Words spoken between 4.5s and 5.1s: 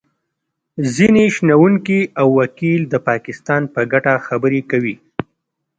کوي